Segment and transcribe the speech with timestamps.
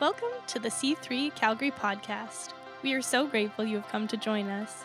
[0.00, 2.54] Welcome to the C3 Calgary podcast.
[2.82, 4.84] We are so grateful you have come to join us.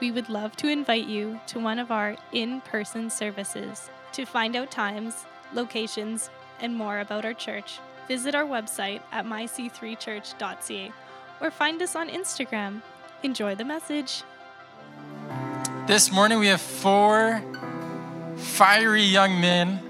[0.00, 3.90] We would love to invite you to one of our in person services.
[4.12, 10.92] To find out times, locations, and more about our church, visit our website at myc3church.ca
[11.42, 12.80] or find us on Instagram.
[13.22, 14.22] Enjoy the message.
[15.86, 17.42] This morning we have four
[18.36, 19.82] fiery young men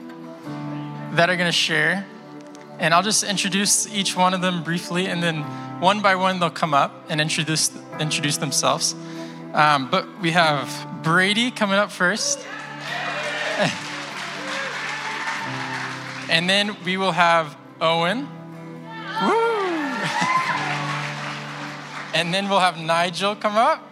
[1.12, 2.04] that are going to share.
[2.80, 5.42] And I'll just introduce each one of them briefly, and then
[5.80, 7.70] one by one they'll come up and introduce,
[8.00, 8.94] introduce themselves.
[9.52, 12.38] Um, but we have Brady coming up first.
[16.30, 18.26] and then we will have Owen.
[22.12, 23.86] And then we'll have Nigel come up.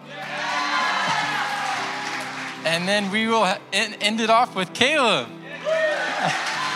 [2.65, 5.29] And then we will end it off with Caleb.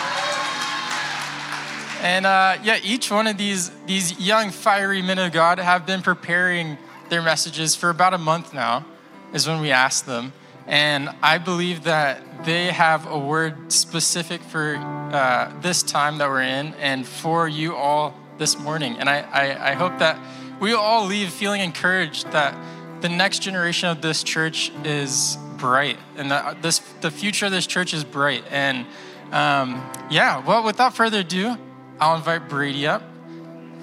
[2.04, 6.02] And uh, yeah, each one of these, these young, fiery men of God have been
[6.02, 6.76] preparing
[7.08, 8.84] their messages for about a month now,
[9.32, 10.34] is when we asked them.
[10.66, 16.42] And I believe that they have a word specific for uh, this time that we're
[16.42, 18.98] in and for you all this morning.
[18.98, 20.18] And I, I, I hope that
[20.60, 22.54] we all leave feeling encouraged that
[23.00, 27.66] the next generation of this church is bright and that this, the future of this
[27.66, 28.44] church is bright.
[28.50, 28.84] And
[29.32, 31.56] um, yeah, well, without further ado,
[32.04, 33.02] I'll invite Brady up.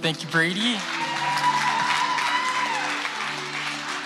[0.02, 0.78] Thank you, Brady.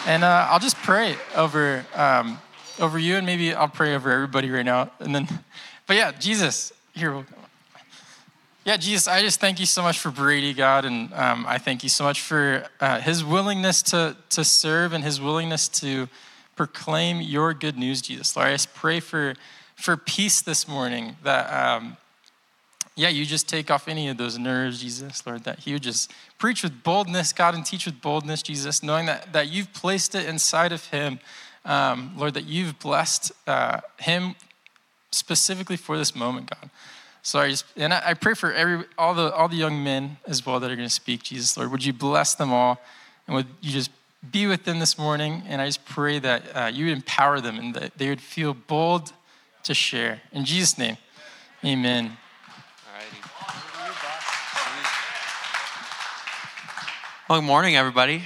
[0.07, 2.39] And uh, I'll just pray over um,
[2.79, 4.89] over you, and maybe I'll pray over everybody right now.
[5.01, 5.27] And then,
[5.85, 7.25] but yeah, Jesus, here.
[8.63, 11.83] Yeah, Jesus, I just thank you so much for Brady, God, and um, I thank
[11.83, 16.07] you so much for uh, his willingness to to serve and his willingness to
[16.55, 18.33] proclaim your good news, Jesus.
[18.37, 19.33] Lord, I just pray for
[19.75, 21.51] for peace this morning that.
[21.51, 21.97] Um,
[22.95, 26.11] yeah, you just take off any of those nerves, Jesus, Lord, that He would just
[26.37, 30.27] preach with boldness, God, and teach with boldness, Jesus, knowing that, that you've placed it
[30.27, 31.19] inside of Him,
[31.65, 34.35] um, Lord, that you've blessed uh, Him
[35.11, 36.69] specifically for this moment, God.
[37.21, 40.17] So I just, and I, I pray for every all the all the young men
[40.27, 41.71] as well that are going to speak, Jesus, Lord.
[41.71, 42.79] Would you bless them all,
[43.25, 43.89] and would you just
[44.31, 45.41] be with them this morning?
[45.47, 48.53] And I just pray that uh, you would empower them and that they would feel
[48.53, 49.11] bold
[49.63, 50.21] to share.
[50.31, 50.97] In Jesus' name,
[51.65, 52.15] Amen.
[57.27, 58.21] Well, good morning, everybody.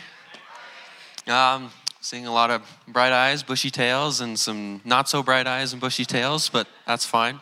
[1.25, 1.71] Um,
[2.01, 5.79] seeing a lot of bright eyes, bushy tails, and some not so bright eyes and
[5.79, 7.39] bushy tails, but that's fine.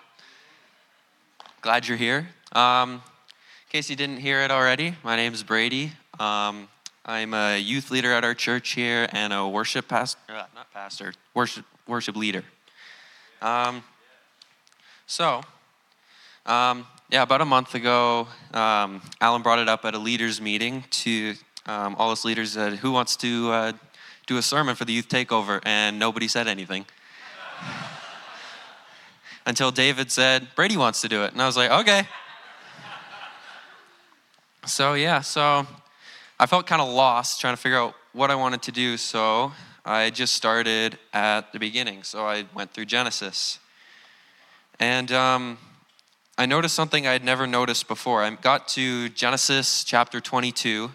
[1.62, 2.30] Glad you're here.
[2.52, 5.94] Um, in case you didn't hear it already, my name is Brady.
[6.20, 6.68] Um,
[7.04, 11.12] I'm a youth leader at our church here and a worship pastor, uh, not pastor,
[11.34, 12.44] worship worship leader.
[13.42, 13.84] Um,
[15.08, 15.42] so,
[16.46, 20.84] um, yeah, about a month ago, um, Alan brought it up at a leaders meeting
[20.92, 21.34] to
[21.68, 23.72] um, all us leaders said, Who wants to uh,
[24.26, 25.62] do a sermon for the youth takeover?
[25.66, 26.86] And nobody said anything.
[29.46, 31.34] Until David said, Brady wants to do it.
[31.34, 32.08] And I was like, Okay.
[34.66, 35.66] So, yeah, so
[36.40, 38.98] I felt kind of lost trying to figure out what I wanted to do.
[38.98, 39.54] So
[39.86, 42.04] I just started at the beginning.
[42.04, 43.60] So I went through Genesis.
[44.80, 45.58] And um,
[46.38, 48.24] I noticed something I had never noticed before.
[48.24, 50.92] I got to Genesis chapter 22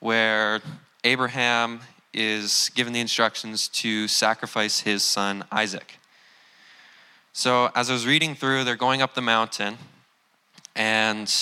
[0.00, 0.60] where
[1.04, 1.80] Abraham
[2.12, 5.98] is given the instructions to sacrifice his son Isaac.
[7.32, 9.78] So, as I was reading through, they're going up the mountain,
[10.74, 11.32] and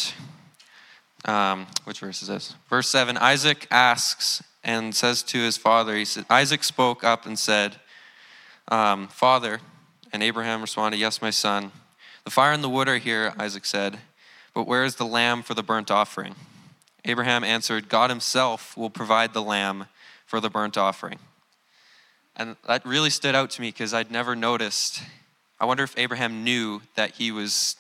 [1.25, 2.55] um, which verse is this?
[2.69, 7.39] Verse 7 Isaac asks and says to his father, he said, Isaac spoke up and
[7.39, 7.77] said,
[8.69, 9.61] um, Father,
[10.13, 11.73] and Abraham responded, Yes, my son.
[12.25, 13.99] The fire and the wood are here, Isaac said,
[14.53, 16.35] but where is the lamb for the burnt offering?
[17.09, 19.87] Abraham answered, God himself will provide the lamb
[20.27, 21.19] for the burnt offering.
[22.37, 25.03] And that really stood out to me because I'd never noticed.
[25.59, 27.77] I wonder if Abraham knew that he was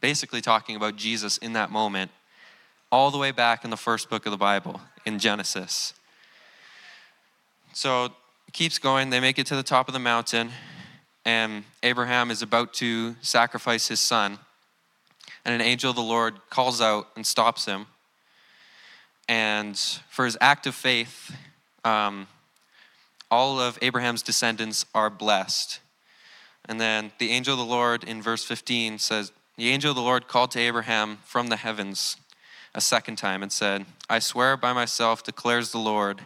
[0.00, 2.12] basically talking about Jesus in that moment,
[2.92, 5.92] all the way back in the first book of the Bible, in Genesis.
[7.72, 8.12] So it
[8.52, 9.10] keeps going.
[9.10, 10.50] They make it to the top of the mountain,
[11.24, 14.38] and Abraham is about to sacrifice his son.
[15.44, 17.86] And an angel of the Lord calls out and stops him
[19.28, 19.78] and
[20.08, 21.34] for his act of faith,
[21.84, 22.26] um,
[23.30, 25.80] all of Abraham's descendants are blessed.
[26.66, 30.02] And then the angel of the Lord in verse 15 says, The angel of the
[30.02, 32.16] Lord called to Abraham from the heavens
[32.74, 36.22] a second time and said, I swear by myself, declares the Lord,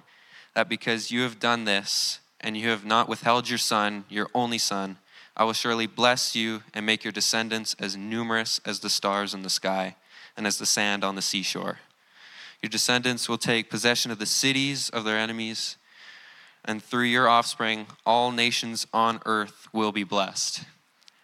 [0.55, 4.59] that because you have done this, and you have not withheld your son, your only
[4.59, 4.99] son,
[5.37, 9.43] I will surely bless you and make your descendants as numerous as the stars in
[9.43, 9.97] the sky
[10.37, 11.79] and as the sand on the seashore.
[12.63, 15.77] Your descendants will take possession of the cities of their enemies,
[16.65, 20.65] and through your offspring, all nations on earth will be blessed.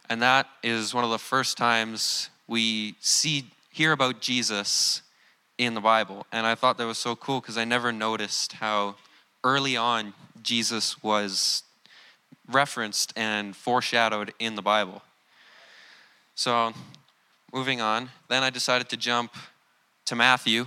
[0.09, 5.03] And that is one of the first times we see hear about Jesus
[5.59, 6.27] in the Bible.
[6.31, 8.95] And I thought that was so cool because I never noticed how
[9.43, 11.65] early on Jesus was
[12.49, 15.03] referenced and foreshadowed in the Bible.
[16.35, 16.73] So,
[17.53, 19.35] moving on, then I decided to jump
[20.07, 20.67] to Matthew.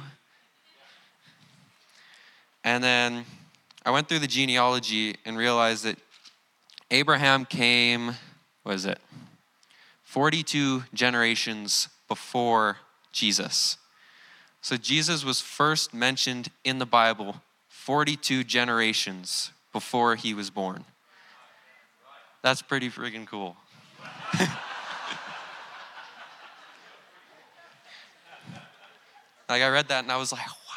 [2.68, 3.24] And then
[3.86, 5.98] I went through the genealogy and realized that
[6.92, 8.16] Abraham came,
[8.64, 9.00] what is it?
[10.04, 12.76] 42 generations before
[13.14, 13.78] Jesus.
[14.60, 17.38] So Jesus was first mentioned in the Bible
[17.70, 20.84] 42 generations before he was born.
[22.42, 23.56] That's pretty freaking cool.
[29.48, 30.68] like I read that and I was like, what?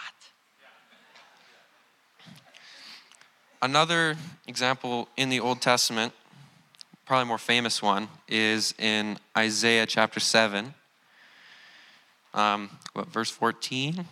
[3.62, 4.16] Another
[4.46, 6.14] example in the Old Testament,
[7.04, 10.72] probably more famous one, is in Isaiah chapter 7.
[12.32, 14.06] Um, what, verse 14?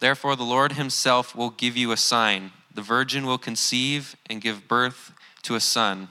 [0.00, 2.52] Therefore, the Lord himself will give you a sign.
[2.74, 5.12] The virgin will conceive and give birth
[5.44, 6.08] to a son,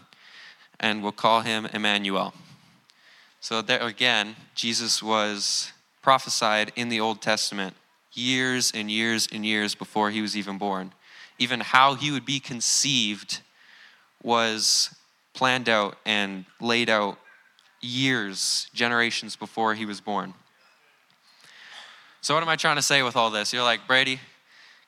[0.79, 2.33] and will call him Emmanuel.
[3.39, 7.75] So, there again, Jesus was prophesied in the Old Testament
[8.13, 10.93] years and years and years before he was even born.
[11.41, 13.41] Even how he would be conceived
[14.21, 14.95] was
[15.33, 17.17] planned out and laid out
[17.81, 20.35] years, generations before he was born.
[22.21, 23.51] So, what am I trying to say with all this?
[23.51, 24.19] You're like, Brady,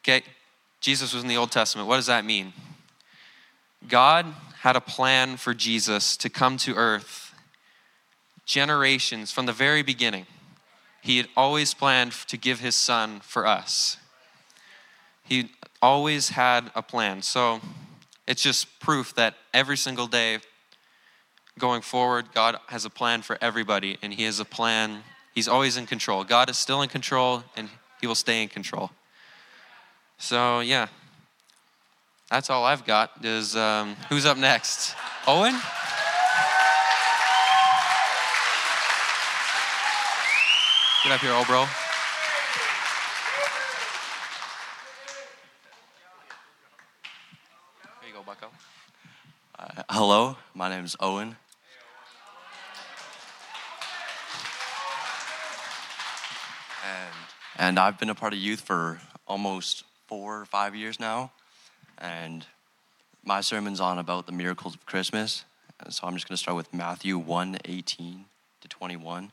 [0.04, 0.22] okay,
[0.80, 1.88] Jesus was in the Old Testament.
[1.88, 2.54] What does that mean?
[3.88, 4.28] God
[4.60, 7.34] had a plan for Jesus to come to earth
[8.46, 10.28] generations from the very beginning.
[11.02, 13.98] He had always planned to give his son for us.
[15.34, 15.50] He
[15.82, 17.24] always had a plan.
[17.24, 17.60] So
[18.28, 20.38] it's just proof that every single day
[21.58, 25.02] going forward, God has a plan for everybody, and He has a plan.
[25.34, 26.24] He's always in control.
[26.24, 27.68] God is still in control, and
[28.00, 28.92] He will stay in control.
[30.20, 30.86] So, yeah,
[32.30, 33.26] that's all I've got.
[33.26, 34.96] Is um, who's up next?
[35.26, 35.54] Owen?
[41.04, 41.66] Get up here, old bro.
[48.04, 48.48] Here you go, Bucko.
[49.58, 51.36] Uh, hello, my name is Owen.
[56.84, 57.14] And,
[57.60, 61.32] and I've been a part of youth for almost four or five years now.
[62.00, 62.48] And
[63.24, 65.46] my sermon's on about the miracles of Christmas.
[65.90, 68.26] So I'm just going to start with Matthew 1 18
[68.62, 69.32] to 21.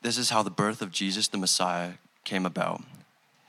[0.00, 1.94] This is how the birth of Jesus the Messiah
[2.24, 2.82] came about.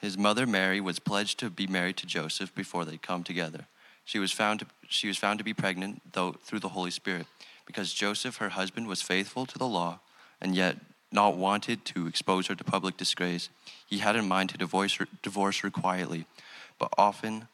[0.02, 3.68] His mother Mary was pledged to be married to Joseph before they come together.
[4.06, 7.28] She was found to, she was found to be pregnant though through the Holy Spirit
[7.66, 10.00] because Joseph her husband was faithful to the law
[10.42, 10.78] and yet
[11.12, 13.50] not wanted to expose her to public disgrace.
[13.88, 16.26] He had in mind to divorce her, divorce her quietly,
[16.80, 17.48] but often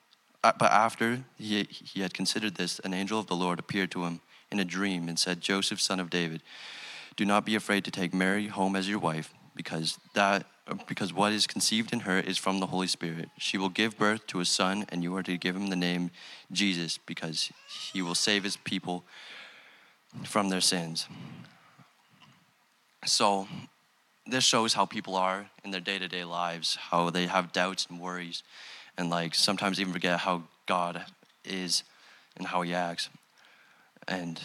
[0.43, 4.05] uh, but after he, he had considered this, an angel of the Lord appeared to
[4.05, 6.41] him in a dream and said, Joseph, son of David,
[7.17, 10.45] do not be afraid to take Mary home as your wife, because that
[10.87, 13.29] because what is conceived in her is from the Holy Spirit.
[13.37, 16.11] She will give birth to a son, and you are to give him the name
[16.51, 17.51] Jesus, because
[17.91, 19.03] he will save his people
[20.23, 21.07] from their sins.
[23.05, 23.47] So,
[24.27, 27.87] this shows how people are in their day to day lives, how they have doubts
[27.89, 28.43] and worries,
[28.97, 31.05] and like sometimes even forget how God
[31.43, 31.83] is
[32.37, 33.09] and how he acts.
[34.07, 34.39] And,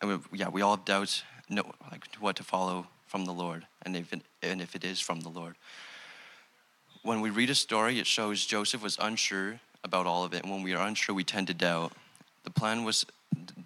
[0.00, 3.66] and we, yeah, we all have doubts, know like what to follow from the Lord,
[3.80, 5.54] and if it, and if it is from the Lord.
[7.02, 10.52] When we read a story, it shows Joseph was unsure about all of it, and
[10.52, 11.94] when we are unsure, we tend to doubt.
[12.44, 13.06] The plan was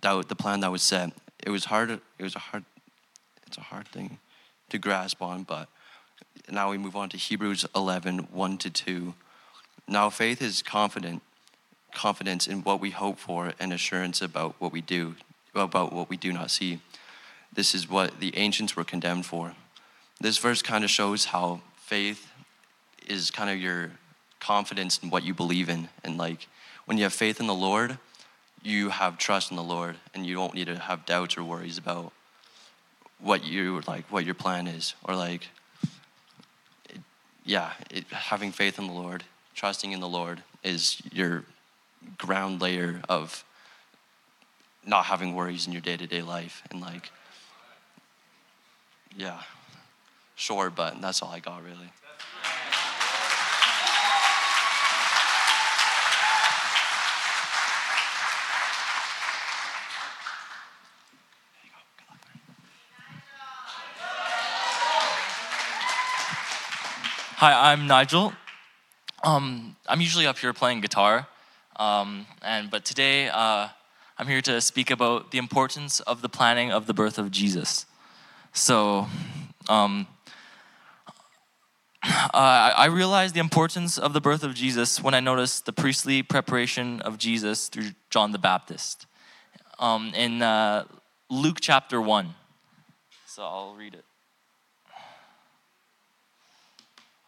[0.01, 1.11] doubt the plan that was set.
[1.45, 1.91] It was hard.
[1.91, 2.65] It was a hard.
[3.45, 4.19] It's a hard thing
[4.69, 5.67] to grasp on, but
[6.49, 9.15] now we move on to Hebrews 11, 1 to 2.
[9.89, 11.23] Now faith is confident,
[11.93, 15.17] confidence in what we hope for and assurance about what we do,
[15.57, 16.79] about what we do not see.
[17.61, 19.55] This is what the ancients were condemned for.
[20.19, 22.33] This verse kind of shows how faith
[23.07, 23.91] is kind of your
[24.41, 25.91] confidence in what you believe in.
[26.03, 26.49] And like
[26.87, 27.99] when you have faith in the Lord,
[28.63, 31.77] you have trust in the Lord and you don't need to have doubts or worries
[31.77, 32.15] about
[33.19, 35.49] what you like what your plan is or like
[36.89, 37.01] it,
[37.45, 39.23] yeah it, having faith in the lord
[39.55, 41.45] trusting in the lord is your
[42.17, 43.45] ground layer of
[44.87, 47.13] not having worries in your day-to-day life and like
[49.17, 49.41] yeah
[50.41, 51.91] short, but that's all I got really.
[67.37, 68.33] Hi, I'm Nigel.
[69.23, 71.27] Um, I'm usually up here playing guitar,
[71.77, 73.69] um, and but today uh,
[74.19, 77.87] I'm here to speak about the importance of the planning of the birth of Jesus.
[78.53, 79.07] So,
[79.69, 80.07] um,
[82.03, 86.23] uh, I realized the importance of the birth of Jesus when I noticed the priestly
[86.23, 89.07] preparation of Jesus through John the Baptist
[89.79, 90.85] um, in uh,
[91.29, 92.35] Luke chapter 1.
[93.27, 94.05] So I'll read it.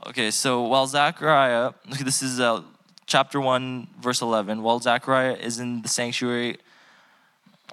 [0.08, 2.62] Okay, so while Zechariah, this is uh,
[3.06, 6.56] chapter 1, verse 11, while Zechariah is in the sanctuary,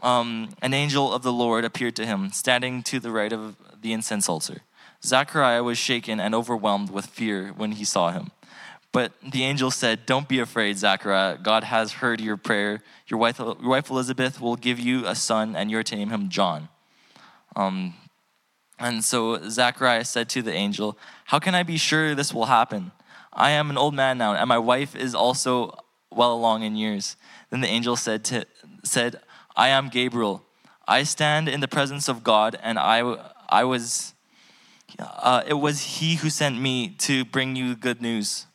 [0.01, 3.93] um, an angel of the Lord appeared to him, standing to the right of the
[3.93, 4.61] incense altar.
[5.03, 8.31] Zechariah was shaken and overwhelmed with fear when he saw him.
[8.91, 11.37] But the angel said, Don't be afraid, Zachariah.
[11.37, 12.81] God has heard your prayer.
[13.07, 16.29] Your wife, your wife Elizabeth will give you a son, and you're to name him
[16.29, 16.69] John.
[17.55, 17.93] Um,
[18.79, 22.91] and so Zachariah said to the angel, How can I be sure this will happen?
[23.31, 25.77] I am an old man now, and my wife is also
[26.11, 27.15] well along in years.
[27.51, 28.45] Then the angel said, to,
[28.83, 29.19] said
[29.55, 30.43] I am Gabriel.
[30.87, 34.13] I stand in the presence of God, and I, I was,
[34.97, 38.45] uh, it was he who sent me to bring you good news.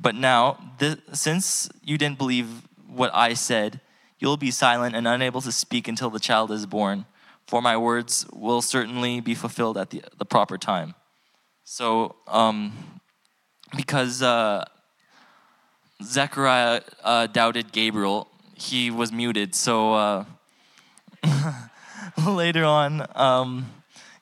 [0.00, 2.48] But now, this, since you didn't believe
[2.86, 3.80] what I said,
[4.18, 7.06] you'll be silent and unable to speak until the child is born
[7.46, 10.94] for my words will certainly be fulfilled at the, the proper time.
[11.64, 13.00] So, um,
[13.76, 14.64] because uh,
[16.02, 18.28] Zechariah uh, doubted Gabriel,
[18.62, 19.54] he was muted.
[19.54, 20.24] So, uh,
[22.26, 23.66] later on, um,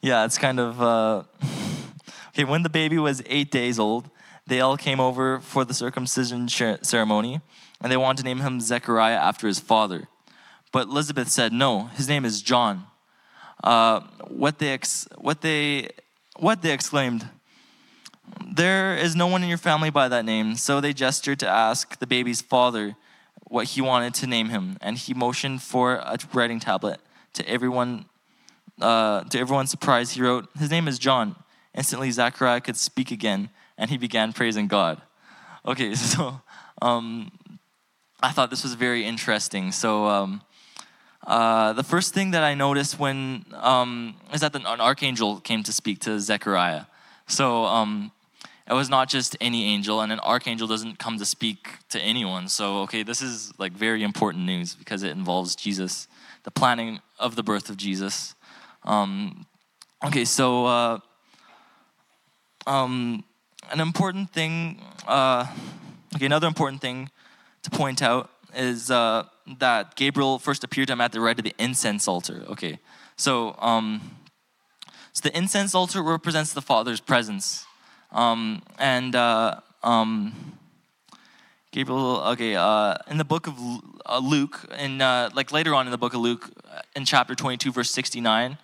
[0.01, 0.81] yeah, it's kind of.
[0.81, 1.23] Uh,
[2.29, 4.09] okay, when the baby was eight days old,
[4.47, 7.41] they all came over for the circumcision ceremony,
[7.81, 10.09] and they wanted to name him Zechariah after his father.
[10.73, 12.85] But Elizabeth said, No, his name is John.
[13.63, 15.91] Uh, what they ex- what they
[16.37, 17.29] what they exclaimed.
[18.53, 20.55] There is no one in your family by that name.
[20.55, 22.97] So they gestured to ask the baby's father
[23.51, 27.01] what he wanted to name him, and he motioned for a writing tablet.
[27.35, 28.07] To everyone,
[28.81, 31.35] uh, to everyone's surprise, he wrote, "His name is John."
[31.75, 35.03] Instantly, Zachariah could speak again, and he began praising God.
[35.67, 36.41] Okay, so
[36.81, 37.33] um,
[38.23, 39.73] I thought this was very interesting.
[39.73, 40.43] So um,
[41.27, 45.73] uh, the first thing that I noticed when um, is that an archangel came to
[45.73, 46.85] speak to Zechariah.
[47.27, 48.13] So um,
[48.71, 52.49] it was not just any angel, and an archangel doesn't come to speak to anyone.
[52.49, 56.07] So okay, this is like very important news because it involves Jesus,
[56.45, 58.37] the planning of the birth of Jesus.
[58.85, 59.45] Um,
[60.07, 60.99] okay, so uh,
[62.67, 63.25] um,
[63.73, 64.81] an important thing.
[65.07, 65.47] Uh,
[66.15, 67.11] okay, another important thing
[67.63, 69.25] to point out is uh,
[69.59, 72.45] that Gabriel first appeared to him at the right of the incense altar.
[72.49, 72.79] Okay,
[73.17, 74.17] so um,
[75.13, 77.67] so the incense altar represents the Father's presence,
[78.13, 80.35] um, and uh, um,
[81.73, 82.23] Gabriel.
[82.33, 83.59] Okay, uh, in the book of
[84.07, 87.35] uh, Luke, in uh, like later on in the book of Luke, uh, in chapter
[87.35, 88.59] twenty-two, verse sixty-nine.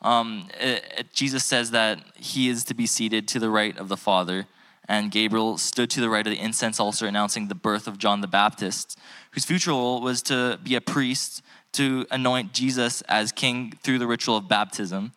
[0.00, 3.88] Um, it, it, Jesus says that he is to be seated to the right of
[3.88, 4.46] the Father,
[4.88, 8.20] and Gabriel stood to the right of the incense altar, announcing the birth of John
[8.20, 8.98] the Baptist,
[9.30, 11.42] whose future role was to be a priest
[11.72, 15.12] to anoint Jesus as king through the ritual of baptism,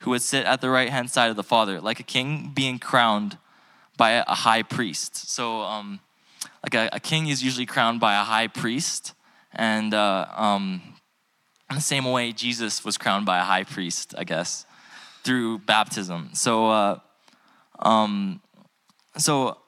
[0.00, 2.78] who would sit at the right hand side of the Father, like a king being
[2.78, 3.38] crowned
[3.96, 5.30] by a high priest.
[5.30, 6.00] So, um,
[6.62, 9.14] like a, a, king is usually crowned by a high priest,
[9.52, 10.82] and uh, um,
[11.68, 14.66] in the same way, Jesus was crowned by a high priest, I guess,
[15.24, 16.30] through baptism.
[16.32, 16.98] So, uh,
[17.80, 18.40] um,
[19.16, 19.58] so,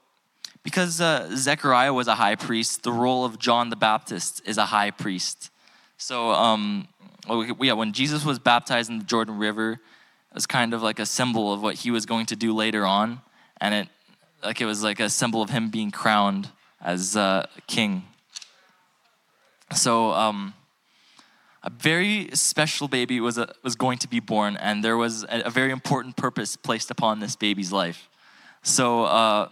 [0.63, 4.67] because uh, Zechariah was a high priest, the role of John the Baptist is a
[4.67, 5.51] high priest.
[5.97, 6.89] So, um,
[7.61, 9.81] yeah, when Jesus was baptized in the Jordan River,
[10.35, 13.21] was kind of like a symbol of what he was going to do later on,
[13.61, 13.89] and it,
[14.45, 16.49] like, it was like a symbol of him being crowned
[16.81, 18.05] as uh, king.
[19.75, 20.55] So, um,
[21.63, 25.43] a very special baby was, a, was going to be born, and there was a,
[25.45, 28.09] a very important purpose placed upon this baby's life.
[28.63, 29.49] So, uh,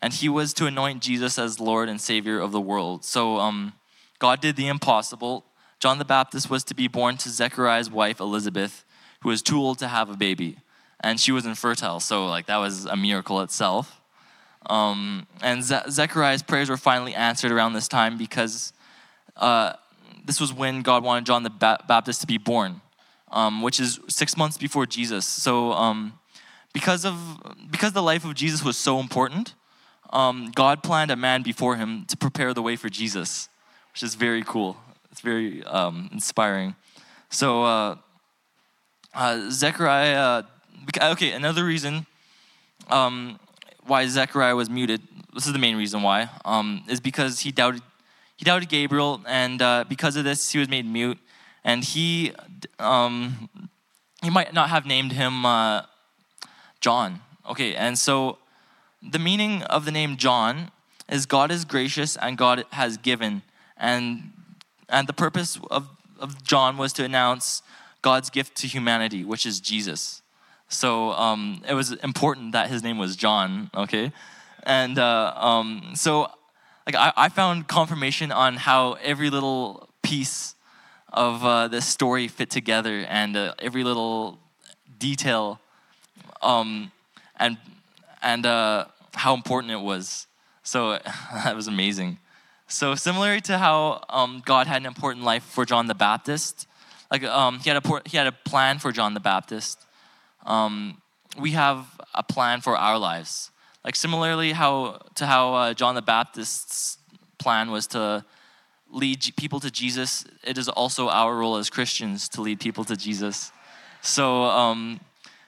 [0.00, 3.04] and he was to anoint Jesus as Lord and Savior of the world.
[3.04, 3.72] So, um,
[4.18, 5.44] God did the impossible.
[5.80, 8.84] John the Baptist was to be born to Zechariah's wife, Elizabeth,
[9.20, 10.58] who was too old to have a baby.
[11.00, 14.00] And she was infertile, so, like, that was a miracle itself.
[14.68, 18.72] Um, and Ze- Zechariah's prayers were finally answered around this time because
[19.36, 19.74] uh,
[20.24, 22.80] this was when God wanted John the ba- Baptist to be born,
[23.30, 25.24] um, which is six months before Jesus.
[25.26, 26.18] So, um,
[26.72, 27.16] because of
[27.70, 29.54] because the life of Jesus was so important,
[30.10, 33.48] um, God planned a man before him to prepare the way for Jesus,
[33.92, 34.76] which is very cool.
[35.10, 36.74] It's very um, inspiring.
[37.30, 37.96] So uh,
[39.16, 40.44] uh, Zechariah.
[41.00, 42.06] okay, another reason
[42.88, 43.38] um,
[43.86, 45.02] why Zechariah was muted.
[45.34, 46.28] This is the main reason why.
[46.44, 47.82] Um, is because he doubted
[48.36, 51.18] he doubted Gabriel, and uh, because of this, he was made mute.
[51.64, 52.32] And he
[52.78, 53.48] um,
[54.22, 55.82] he might not have named him uh,
[56.80, 57.20] John.
[57.48, 58.38] Okay, and so
[59.02, 60.70] the meaning of the name John
[61.08, 63.42] is God is gracious and God has given.
[63.76, 64.32] And,
[64.88, 67.62] and the purpose of, of John was to announce
[68.02, 70.22] God's gift to humanity, which is Jesus.
[70.68, 74.12] So um, it was important that his name was John, okay?
[74.64, 76.28] And uh, um, so
[76.86, 80.54] like I, I, found confirmation on how every little piece
[81.12, 84.38] of uh, this story fit together and uh, every little
[84.98, 85.60] detail
[86.42, 86.90] um,
[87.38, 87.58] and,
[88.22, 90.26] and uh, how important it was.
[90.62, 90.98] So
[91.44, 92.18] that was amazing.
[92.68, 96.66] So similar to how um, God had an important life for John the Baptist,
[97.10, 99.86] like um, he had a he had a plan for John the Baptist.
[100.44, 101.00] Um,
[101.38, 103.50] we have a plan for our lives.
[103.84, 106.98] Like similarly, how to how uh, John the Baptist's
[107.38, 108.24] plan was to
[108.90, 110.24] lead people to Jesus.
[110.44, 113.52] It is also our role as Christians to lead people to Jesus.
[114.02, 115.00] So um,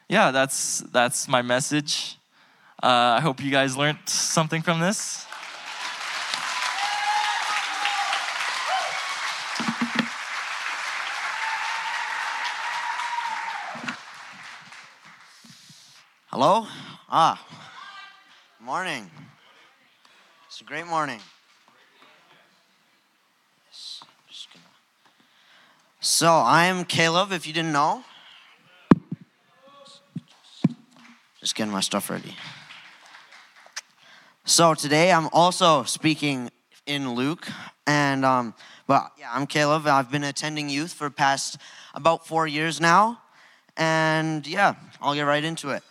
[0.08, 2.16] yeah, that's that's my message.
[2.82, 5.26] Uh, I hope you guys learned something from this.
[16.40, 16.68] Hello?
[17.10, 17.44] Ah,
[18.60, 19.10] morning.
[20.46, 21.18] It's a great morning.
[25.98, 28.04] So, I'm Caleb, if you didn't know.
[31.40, 32.36] Just getting my stuff ready.
[34.44, 36.52] So today I'm also speaking
[36.86, 37.48] in Luke,
[37.84, 38.54] and um,
[38.86, 39.88] well, yeah, I'm Caleb.
[39.88, 41.58] I've been attending youth for past
[41.94, 43.22] about four years now,
[43.76, 45.82] and yeah, I'll get right into it.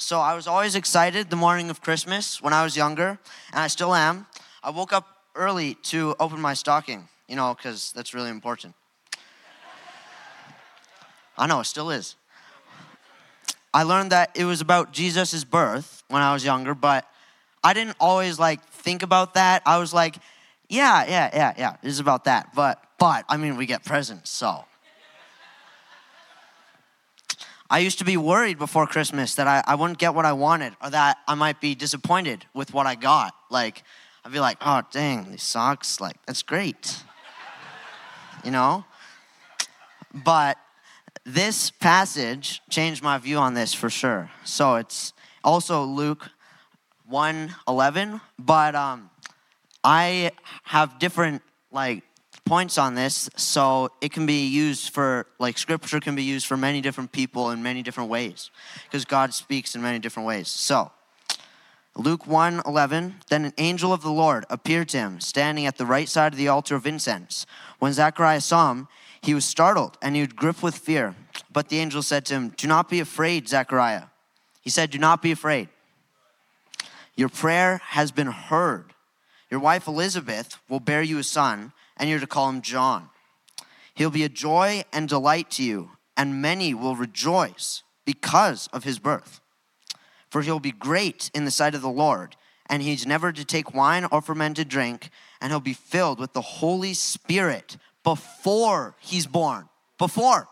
[0.00, 3.18] So I was always excited the morning of Christmas when I was younger,
[3.52, 4.26] and I still am.
[4.62, 8.76] I woke up early to open my stocking, you know, because that's really important.
[11.36, 12.14] I know, it still is.
[13.74, 17.04] I learned that it was about Jesus' birth when I was younger, but
[17.64, 19.62] I didn't always like think about that.
[19.66, 20.14] I was like,
[20.68, 22.54] yeah, yeah, yeah, yeah, it is about that.
[22.54, 24.64] But, but, I mean, we get presents, so.
[27.70, 30.74] I used to be worried before Christmas that I, I wouldn't get what I wanted
[30.82, 33.34] or that I might be disappointed with what I got.
[33.50, 33.82] Like,
[34.24, 37.02] I'd be like, oh, dang, these socks, like, that's great.
[38.42, 38.84] You know?
[40.14, 40.56] But
[41.24, 44.30] this passage changed my view on this for sure.
[44.44, 45.12] So it's
[45.44, 46.30] also Luke
[47.06, 49.10] 1 11, but um,
[49.84, 50.30] I
[50.64, 52.02] have different like
[52.48, 56.56] points on this, so it can be used for like scripture can be used for
[56.56, 58.50] many different people in many different ways
[58.84, 60.48] because God speaks in many different ways.
[60.48, 60.90] So
[61.94, 65.86] Luke 1 11, then an angel of the Lord appeared to him, standing at the
[65.86, 67.44] right side of the altar of incense.
[67.80, 68.88] When Zacharias saw him,
[69.20, 71.16] he was startled and he would grip with fear.
[71.52, 74.04] But the angel said to him, Do not be afraid, Zechariah.
[74.60, 75.68] He said, Do not be afraid.
[77.16, 78.94] Your prayer has been heard.
[79.50, 83.10] Your wife Elizabeth will bear you a son, and you're to call him John.
[83.94, 88.98] He'll be a joy and delight to you, and many will rejoice because of his
[88.98, 89.40] birth.
[90.30, 92.36] For he'll be great in the sight of the Lord,
[92.70, 96.40] and he's never to take wine or fermented drink, and he'll be filled with the
[96.40, 99.68] Holy Spirit before he's born.
[99.98, 100.48] Before.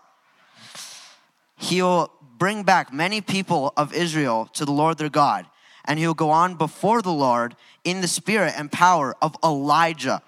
[1.59, 5.46] He'll bring back many people of Israel to the Lord their God
[5.87, 10.22] and he'll go on before the Lord in the spirit and power of Elijah.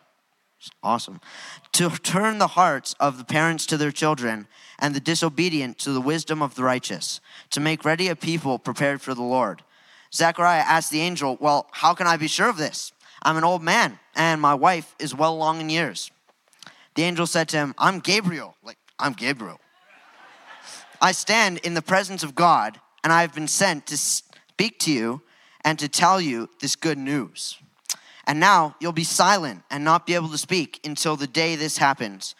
[0.82, 1.20] Awesome.
[1.72, 4.46] To turn the hearts of the parents to their children
[4.78, 9.00] and the disobedient to the wisdom of the righteous, to make ready a people prepared
[9.00, 9.62] for the Lord.
[10.12, 12.92] Zechariah asked the angel, Well, how can I be sure of this?
[13.22, 16.10] I'm an old man, and my wife is well along in years.
[16.94, 18.56] The angel said to him, I'm Gabriel.
[18.62, 19.60] Like, I'm Gabriel.
[21.00, 24.92] I stand in the presence of God, and I have been sent to speak to
[24.92, 25.22] you
[25.64, 27.58] and to tell you this good news.
[28.28, 31.78] And now you'll be silent and not be able to speak until the day this
[31.78, 32.34] happens,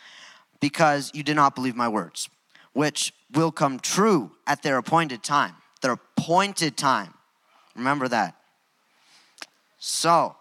[0.61, 2.29] because you did not believe my words,
[2.75, 5.55] which will come true at their appointed time.
[5.81, 7.15] Their appointed time.
[7.75, 8.35] Remember that.
[9.79, 10.37] So,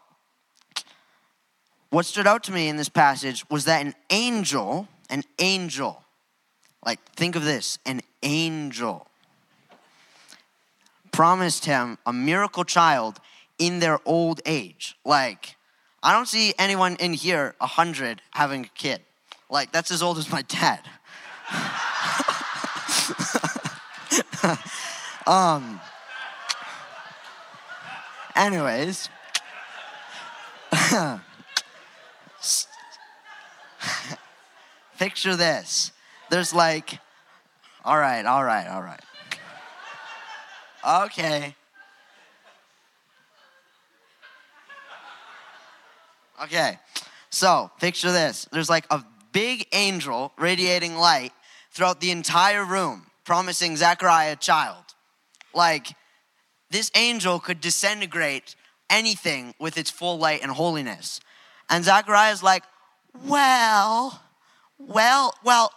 [1.92, 6.04] what stood out to me in this passage was that an angel, an angel,
[6.86, 9.08] like think of this, an angel
[11.18, 13.20] promised him a miracle child
[13.60, 14.98] in their old age.
[15.04, 15.56] Like,
[16.04, 19.02] I don't see anyone in here, 100, having a kid.
[19.50, 20.82] Like, that's as old as my dad.
[25.28, 25.82] um,
[28.36, 29.10] anyways,
[35.00, 35.92] picture this.
[36.30, 37.00] There's like,
[37.86, 39.00] all right, all right, all right.
[41.06, 41.56] Okay.
[46.48, 46.80] Okay.
[47.30, 48.48] So, picture this.
[48.52, 51.34] There's like a big angel radiating light
[51.72, 54.84] throughout the entire room, promising Zechariah a child.
[55.54, 55.90] Like,
[56.72, 58.56] this angel could disintegrate
[58.90, 61.20] anything with its full light and holiness.
[61.70, 62.64] And Zechariah's like,
[63.26, 64.22] well,
[64.80, 65.72] well, well,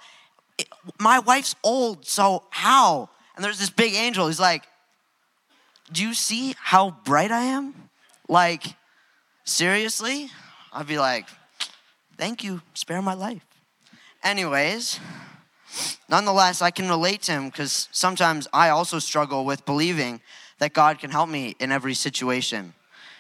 [0.57, 0.69] it-
[1.01, 3.11] my wife's old, so how?
[3.35, 4.29] And there's this big angel.
[4.29, 4.69] He's like,
[5.91, 7.91] do you see how bright I am?
[8.29, 8.65] Like,
[9.45, 10.31] seriously?
[10.73, 11.27] I'd be like,
[12.17, 13.45] thank you, spare my life.
[14.23, 15.01] Anyways,
[16.09, 20.21] nonetheless, I can relate to him because sometimes I also struggle with believing
[20.59, 22.75] that God can help me in every situation.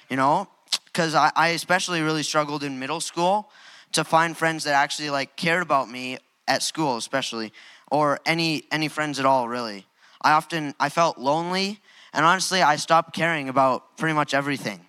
[0.08, 0.48] You know,
[0.86, 3.50] because I, I especially really struggled in middle school
[3.92, 7.52] to find friends that actually like cared about me at school, especially,
[7.90, 9.86] or any any friends at all, really.
[10.22, 11.80] I often I felt lonely,
[12.12, 14.84] and honestly, I stopped caring about pretty much everything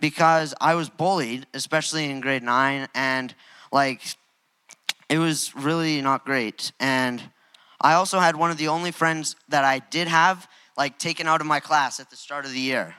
[0.00, 3.34] because I was bullied, especially in grade nine, and
[3.72, 4.02] like
[5.08, 6.72] it was really not great.
[6.78, 7.22] And
[7.80, 11.40] I also had one of the only friends that I did have like taken out
[11.40, 12.94] of my class at the start of the year.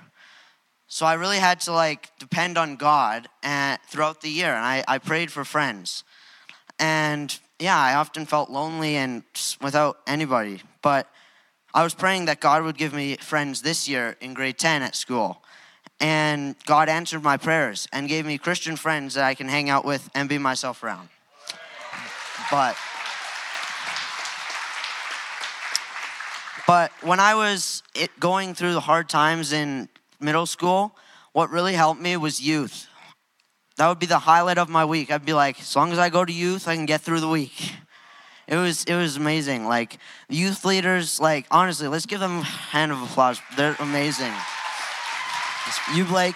[0.88, 4.83] So I really had to like depend on God and throughout the year, and I,
[4.88, 6.03] I prayed for friends.
[6.79, 9.23] And yeah, I often felt lonely and
[9.62, 10.62] without anybody.
[10.81, 11.07] But
[11.73, 14.95] I was praying that God would give me friends this year in grade 10 at
[14.95, 15.43] school.
[15.99, 19.83] And God answered my prayers and gave me Christian friends that I can hang out
[19.83, 21.09] with and be myself around.
[22.49, 22.77] But
[26.65, 27.83] but when I was
[28.19, 30.95] going through the hard times in middle school,
[31.33, 32.88] what really helped me was youth.
[33.77, 35.12] That would be the highlight of my week.
[35.12, 37.29] I'd be like, as long as I go to youth, I can get through the
[37.29, 37.73] week.
[38.47, 39.67] It was it was amazing.
[39.67, 43.39] Like youth leaders, like honestly, let's give them a hand of applause.
[43.55, 44.33] They're amazing.
[45.95, 46.36] You Blake.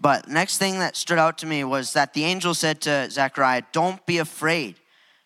[0.00, 3.62] But next thing that stood out to me was that the angel said to Zechariah,
[3.72, 4.74] Don't be afraid.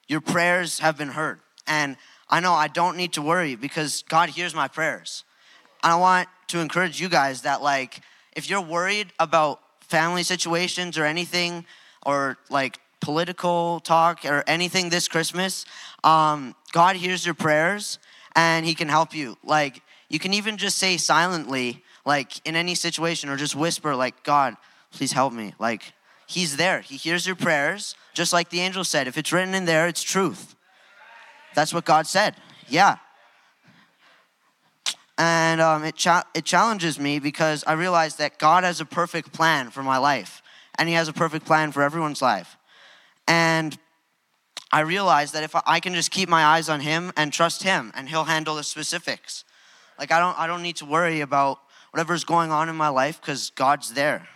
[0.07, 1.41] Your prayers have been heard.
[1.67, 1.97] And
[2.29, 5.25] I know I don't need to worry because God hears my prayers.
[5.83, 8.01] And I want to encourage you guys that, like,
[8.37, 11.65] if you're worried about family situations or anything,
[12.07, 15.65] or like political talk or anything this Christmas,
[16.05, 17.99] um, God hears your prayers
[18.35, 19.39] and He can help you.
[19.43, 24.23] Like, you can even just say silently, like in any situation, or just whisper, like,
[24.25, 24.59] God,
[24.91, 25.55] please help me.
[25.59, 25.95] Like,
[26.27, 26.83] He's there.
[26.83, 29.09] He hears your prayers, just like the angel said.
[29.09, 30.55] If it's written in there, it's truth.
[31.55, 32.37] That's what God said.
[32.69, 32.97] Yeah.
[35.17, 39.33] And um, it, cha- it challenges me because I realize that God has a perfect
[39.33, 40.43] plan for my life,
[40.79, 42.59] and He has a perfect plan for everyone's life.
[43.27, 43.79] And
[44.73, 47.93] I realize that if I, can just keep my eyes on Him and trust Him,
[47.95, 49.45] and He'll handle the specifics.
[49.99, 51.61] Like I don't, I don't need to worry about
[51.93, 54.29] whatever's going on in my life because God's there.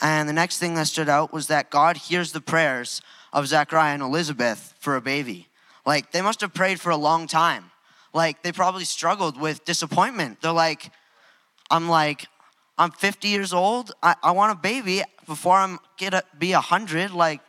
[0.00, 3.94] And the next thing that stood out was that God hears the prayers of Zechariah
[3.94, 5.46] and Elizabeth for a baby.
[5.86, 7.70] Like they must have prayed for a long time.
[8.12, 10.40] Like they probably struggled with disappointment.
[10.40, 10.90] They're like,
[11.70, 12.26] I'm like,
[12.76, 13.92] I'm 50 years old.
[14.02, 17.12] I, I want a baby before I'm get a, be 100.
[17.12, 17.40] Like,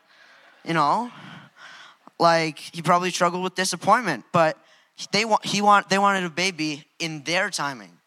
[0.66, 1.12] you know,
[2.20, 4.26] like he probably struggled with disappointment.
[4.32, 4.58] But
[5.12, 7.98] they want he want they wanted a baby in their timing.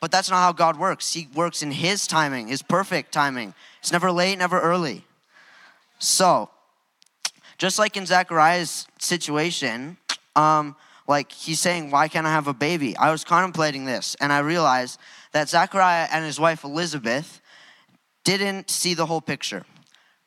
[0.00, 1.12] But that's not how God works.
[1.12, 3.54] He works in His timing, His perfect timing.
[3.80, 5.04] It's never late, never early.
[5.98, 6.48] So,
[7.58, 9.98] just like in Zachariah's situation,
[10.34, 10.74] um,
[11.06, 12.96] like he's saying, Why can't I have a baby?
[12.96, 14.98] I was contemplating this and I realized
[15.32, 17.40] that Zachariah and his wife Elizabeth
[18.24, 19.64] didn't see the whole picture.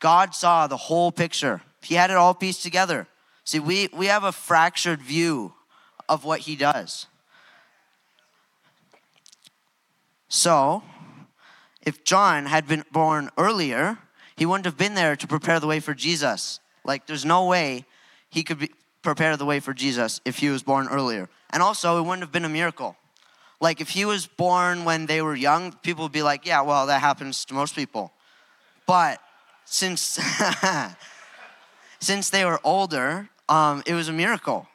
[0.04, 3.08] God saw the whole picture, He had it all pieced together.
[3.46, 5.54] See, we, we have a fractured view
[6.10, 7.08] of what He does.
[10.28, 10.84] So,
[11.86, 13.98] if John had been born earlier,
[14.36, 16.60] he wouldn't have been there to prepare the way for Jesus.
[16.84, 17.86] Like, there's no way
[18.30, 18.72] he could be,
[19.04, 21.30] prepare the way for Jesus if he was born earlier.
[21.52, 22.98] And also, it wouldn't have been a miracle.
[23.62, 26.88] Like, if he was born when they were young, people would be like, yeah, well,
[26.88, 28.12] that happens to most people.
[28.86, 29.22] But
[29.74, 30.20] since,
[32.00, 34.68] since they were older, um, it was a miracle.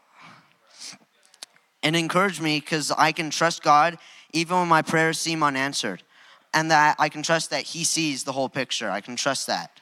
[1.83, 3.97] It encouraged me because I can trust God
[4.33, 6.03] even when my prayers seem unanswered,
[6.53, 8.91] and that I can trust that He sees the whole picture.
[8.91, 9.81] I can trust that.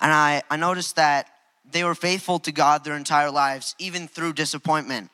[0.00, 1.28] And I, I noticed that
[1.70, 5.10] they were faithful to God their entire lives, even through disappointment.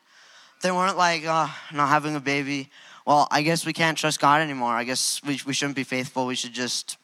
[0.61, 2.69] They weren't like, oh, not having a baby.
[3.05, 4.73] Well, I guess we can't trust God anymore.
[4.73, 6.25] I guess we, we shouldn't be faithful.
[6.25, 6.97] We should just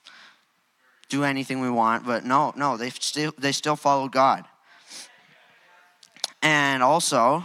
[1.09, 2.05] do anything we want.
[2.05, 4.45] But no, no, they still, they still followed God.
[6.41, 7.43] And also,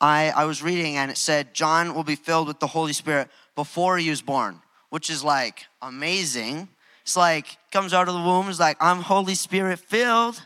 [0.00, 3.28] I, I was reading and it said, John will be filled with the Holy Spirit
[3.54, 6.68] before he was born, which is like amazing.
[7.02, 10.34] It's like, comes out of the womb, is like, I'm Holy Spirit filled.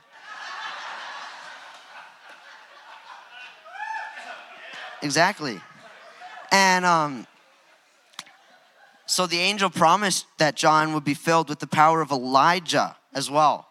[5.02, 5.60] exactly.
[6.52, 7.26] And um,
[9.06, 13.30] so the angel promised that John would be filled with the power of Elijah as
[13.30, 13.68] well.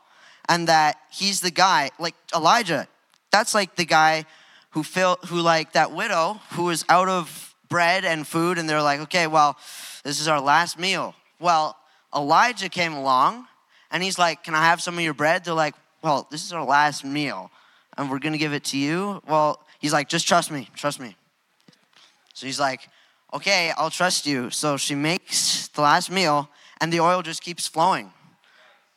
[0.47, 2.87] And that he's the guy, like Elijah,
[3.31, 4.25] that's like the guy
[4.71, 8.81] who filled, who like that widow who was out of bread and food, and they're
[8.81, 9.57] like, okay, well,
[10.03, 11.15] this is our last meal.
[11.39, 11.75] Well,
[12.15, 13.47] Elijah came along
[13.91, 15.43] and he's like, Can I have some of your bread?
[15.43, 17.51] They're like, Well, this is our last meal
[17.97, 19.21] and we're gonna give it to you.
[19.27, 21.15] Well, he's like, Just trust me, trust me.
[22.33, 22.87] So he's like,
[23.35, 24.49] Okay, I'll trust you.
[24.49, 28.13] So she makes the last meal and the oil just keeps flowing.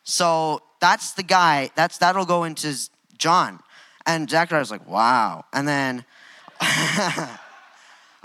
[0.04, 2.72] So that's the guy, that's that'll go into
[3.18, 3.58] John.
[4.06, 5.44] And Zachariah's like, Wow.
[5.52, 6.04] And then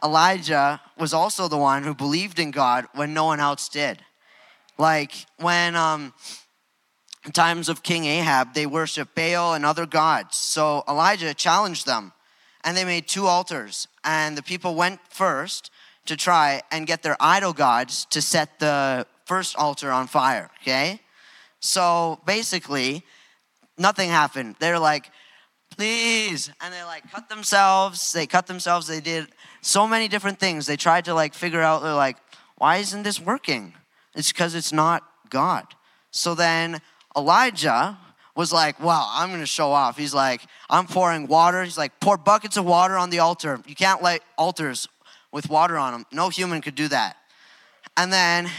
[0.03, 3.97] Elijah was also the one who believed in God when no one else did.
[4.77, 6.13] Like when um,
[7.33, 10.37] times of King Ahab, they worship Baal and other gods.
[10.37, 12.13] So Elijah challenged them,
[12.63, 13.87] and they made two altars.
[14.03, 15.71] And the people went first
[16.05, 20.49] to try and get their idol gods to set the first altar on fire.
[20.61, 20.99] Okay,
[21.59, 23.03] so basically,
[23.77, 24.55] nothing happened.
[24.59, 25.09] They're like,
[25.69, 28.11] please, and they like cut themselves.
[28.11, 28.87] They cut themselves.
[28.87, 29.27] They did
[29.61, 30.65] so many different things.
[30.65, 31.83] They tried to like figure out.
[31.83, 32.17] They're like,
[32.57, 33.73] why isn't this working?
[34.15, 35.65] It's because it's not God.
[36.11, 36.79] So then
[37.17, 37.97] Elijah
[38.35, 39.97] was like, Wow, I'm going to show off.
[39.97, 41.63] He's like, I'm pouring water.
[41.63, 43.59] He's like, Pour buckets of water on the altar.
[43.67, 44.87] You can't light altars
[45.33, 46.05] with water on them.
[46.13, 47.17] No human could do that.
[47.97, 48.49] And then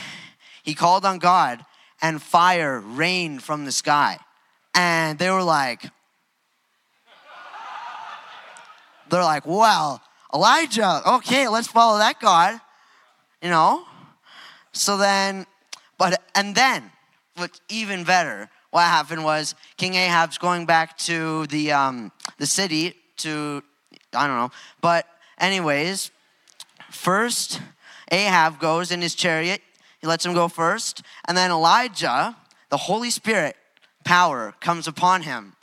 [0.63, 1.65] he called on God,
[2.03, 4.19] and fire rained from the sky.
[4.75, 5.91] And they were like,
[9.09, 10.03] They're like, Well,
[10.35, 12.61] Elijah, okay, let's follow that God.
[13.41, 13.85] You know?
[14.73, 15.47] So then,
[15.99, 16.91] but, and then,
[17.37, 22.97] what even better, what happened was King Ahab's going back to the, um, the city
[23.19, 23.63] to,
[24.13, 24.51] I don't know.
[24.81, 25.07] But,
[25.39, 26.11] anyways,
[26.95, 27.61] first,
[28.11, 29.61] Ahab goes in his chariot.
[30.01, 31.03] He lets him go first.
[31.27, 32.37] And then Elijah,
[32.71, 33.57] the Holy Spirit
[34.05, 35.55] power comes upon him.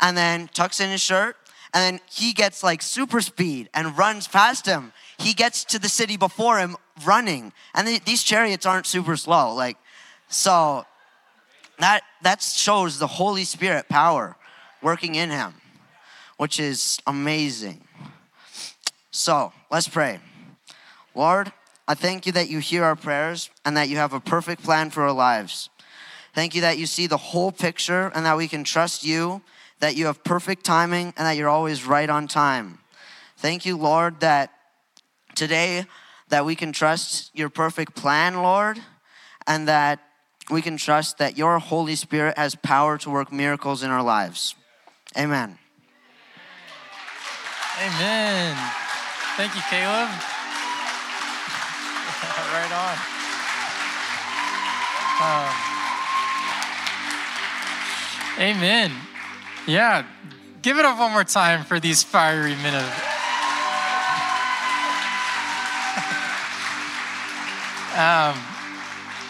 [0.00, 1.36] And then tucks in his shirt.
[1.74, 4.92] And then he gets like super speed and runs past him.
[5.18, 7.52] He gets to the city before him running.
[7.74, 9.54] And th- these chariots aren't super slow.
[9.54, 9.76] Like,
[10.28, 10.86] so
[11.78, 14.36] that that shows the Holy Spirit power
[14.82, 15.54] working in him,
[16.36, 17.84] which is amazing.
[19.10, 20.20] So let's pray.
[21.18, 21.52] Lord,
[21.88, 24.90] I thank you that you hear our prayers and that you have a perfect plan
[24.90, 25.68] for our lives.
[26.32, 29.42] Thank you that you see the whole picture and that we can trust you,
[29.80, 32.78] that you have perfect timing and that you're always right on time.
[33.36, 34.52] Thank you, Lord, that
[35.34, 35.86] today
[36.28, 38.78] that we can trust your perfect plan, Lord,
[39.44, 39.98] and that
[40.52, 44.54] we can trust that your Holy Spirit has power to work miracles in our lives.
[45.16, 45.58] Amen.
[47.82, 48.56] Amen.
[49.36, 50.37] Thank you, Caleb.
[52.58, 52.96] Right on.
[55.20, 55.54] Um,
[58.40, 58.92] amen.
[59.66, 60.04] Yeah,
[60.62, 62.74] give it up one more time for these fiery minutes.
[67.94, 68.36] um,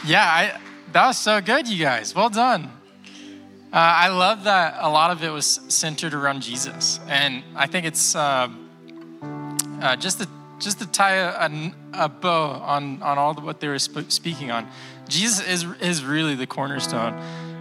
[0.07, 0.61] yeah, I,
[0.93, 2.15] that was so good, you guys.
[2.15, 2.71] Well done.
[3.71, 7.85] Uh, I love that a lot of it was centered around Jesus, and I think
[7.85, 8.49] it's uh,
[9.83, 10.29] uh, just to
[10.59, 11.51] just to tie a,
[11.93, 14.69] a, bow on on all the, what they were sp- speaking on.
[15.09, 17.15] Jesus is is really the cornerstone,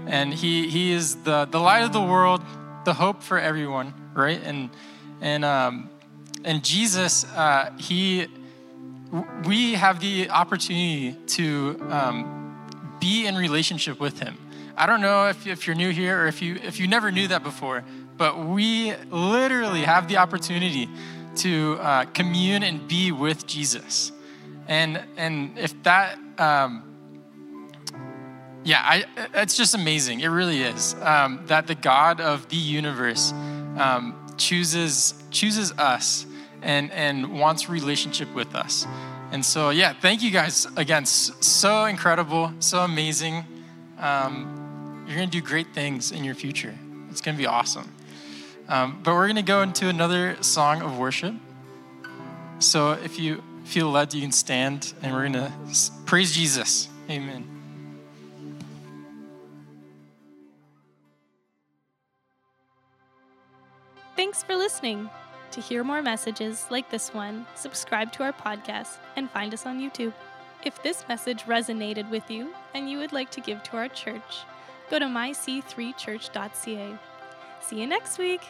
[0.08, 2.42] and he he is the the light of the world,
[2.86, 4.42] the hope for everyone, right?
[4.44, 4.70] And
[5.22, 5.90] and um,
[6.44, 8.28] and Jesus, uh, he
[9.46, 14.38] we have the opportunity to um, be in relationship with him.
[14.76, 17.28] I don't know if, if you're new here or if you if you never knew
[17.30, 17.84] that before,
[18.18, 20.90] but we literally have the opportunity
[21.38, 24.12] to uh, commune and be with Jesus.
[24.68, 26.88] And and if that um,
[28.68, 30.20] yeah, I, it's just amazing.
[30.20, 33.32] It really is um, that the God of the universe
[33.78, 36.26] um, chooses chooses us
[36.62, 38.86] and and wants relationship with us.
[39.32, 41.06] And so, yeah, thank you guys again.
[41.06, 43.46] So incredible, so amazing.
[44.00, 46.76] Um, you're gonna do great things in your future.
[47.10, 47.90] It's gonna be awesome.
[48.70, 51.34] Um, but we're gonna go into another song of worship.
[52.60, 55.52] So if you feel led, you can stand, and we're gonna
[56.06, 56.90] praise Jesus.
[57.10, 57.46] Amen.
[64.16, 65.10] Thanks for listening.
[65.52, 69.80] To hear more messages like this one, subscribe to our podcast and find us on
[69.80, 70.14] YouTube.
[70.66, 74.44] If this message resonated with you and you would like to give to our church,
[74.90, 76.98] go to myc3church.ca.
[77.62, 78.42] See you next week.